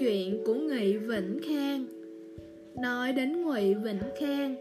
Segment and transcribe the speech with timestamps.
[0.00, 1.86] chuyện của Ngụy Vĩnh Khang
[2.82, 4.56] Nói đến Ngụy Vĩnh Khang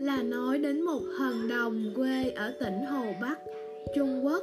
[0.00, 3.38] là nói đến một thần đồng quê ở tỉnh Hồ Bắc,
[3.94, 4.42] Trung Quốc.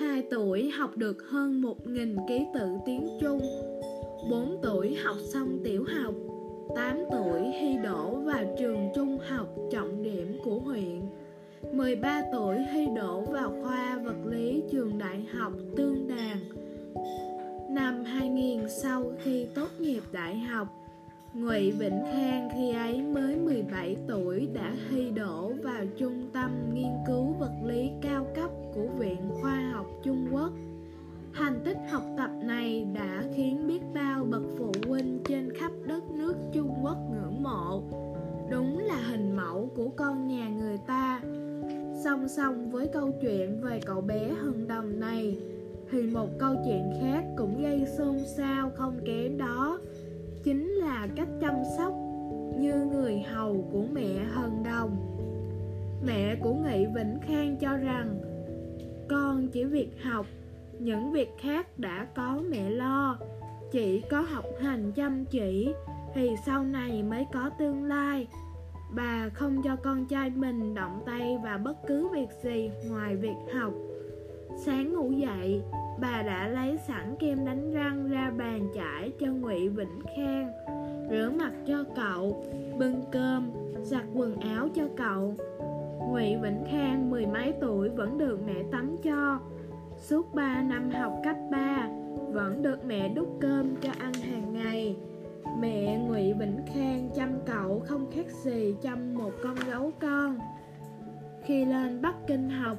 [0.00, 3.40] Hai tuổi học được hơn một nghìn ký tự tiếng Trung,
[4.30, 6.14] bốn tuổi học xong tiểu học,
[6.76, 11.00] tám tuổi thi đỗ vào trường trung học trọng điểm của huyện.
[11.72, 16.38] 13 tuổi thi đỗ vào khoa vật lý trường đại học Tương Đàn.
[17.74, 18.68] Năm 2000
[20.22, 20.68] đại học,
[21.34, 26.92] Ngụy Vĩnh Khang khi ấy mới 17 tuổi đã thi đỗ vào trung tâm nghiên
[27.06, 30.50] cứu vật lý cao cấp của Viện Khoa học Trung Quốc.
[31.34, 36.10] Thành tích học tập này đã khiến biết bao bậc phụ huynh trên khắp đất
[36.10, 37.82] nước Trung Quốc ngưỡng mộ.
[38.50, 41.20] Đúng là hình mẫu của con nhà người ta.
[42.04, 45.36] Song song với câu chuyện về cậu bé hừng đồng này,
[45.92, 49.51] thì một câu chuyện khác cũng gây xôn xao không kém đó
[51.16, 51.94] cách chăm sóc
[52.58, 54.96] như người hầu của mẹ hần đồng.
[56.06, 58.20] Mẹ của nghị vĩnh khang cho rằng,
[59.08, 60.26] con chỉ việc học,
[60.78, 63.18] những việc khác đã có mẹ lo,
[63.72, 65.72] chỉ có học hành chăm chỉ
[66.14, 68.26] thì sau này mới có tương lai.
[68.94, 73.36] Bà không cho con trai mình động tay vào bất cứ việc gì ngoài việc
[73.54, 73.72] học.
[74.64, 75.62] Sáng ngủ dậy,
[76.00, 80.52] bà đã lấy sẵn kem đánh răng ra bàn chải cho ngụy vĩnh khang
[81.10, 82.44] rửa mặt cho cậu,
[82.78, 83.50] bưng cơm,
[83.82, 85.34] giặt quần áo cho cậu.
[86.08, 89.40] Ngụy vĩnh khang mười mấy tuổi vẫn được mẹ tắm cho.
[89.96, 91.88] Suốt ba năm học cấp ba,
[92.32, 94.96] vẫn được mẹ đút cơm cho ăn hàng ngày.
[95.60, 100.38] Mẹ ngụy vĩnh khang chăm cậu không khác gì chăm một con gấu con.
[101.44, 102.76] Khi lên bắc kinh học,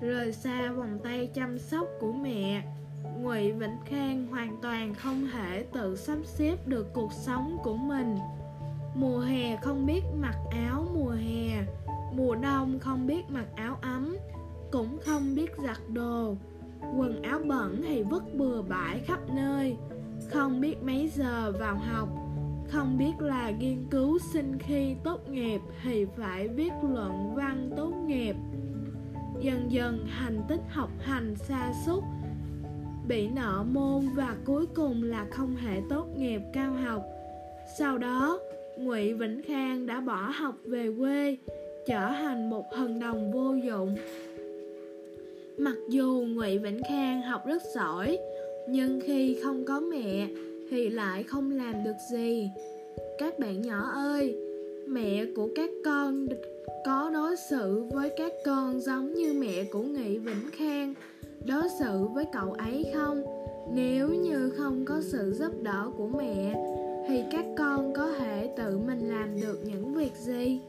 [0.00, 2.62] rời xa vòng tay chăm sóc của mẹ
[3.20, 8.16] ngụy vĩnh khang hoàn toàn không thể tự sắp xếp được cuộc sống của mình.
[8.94, 11.62] Mùa hè không biết mặc áo mùa hè,
[12.12, 14.16] mùa đông không biết mặc áo ấm,
[14.70, 16.36] cũng không biết giặt đồ.
[16.96, 19.76] Quần áo bẩn thì vứt bừa bãi khắp nơi,
[20.30, 22.08] không biết mấy giờ vào học,
[22.68, 27.92] không biết là nghiên cứu sinh khi tốt nghiệp thì phải viết luận văn tốt
[28.06, 28.36] nghiệp.
[29.40, 32.04] Dần dần, thành tích học hành xa sút
[33.08, 37.02] bị nợ môn và cuối cùng là không hệ tốt nghiệp cao học.
[37.78, 38.40] Sau đó,
[38.76, 41.36] ngụy vĩnh khang đã bỏ học về quê,
[41.86, 43.96] trở thành một thần đồng vô dụng.
[45.58, 48.18] Mặc dù ngụy vĩnh khang học rất giỏi,
[48.68, 50.28] nhưng khi không có mẹ
[50.70, 52.50] thì lại không làm được gì.
[53.18, 54.36] Các bạn nhỏ ơi,
[54.86, 56.26] mẹ của các con
[56.84, 60.94] có đối xử với các con giống như mẹ của nghị vĩnh khang
[61.46, 63.22] đối xử với cậu ấy không?
[63.74, 66.54] Nếu như không có sự giúp đỡ của mẹ,
[67.08, 70.60] thì các con có thể tự mình làm được những việc gì?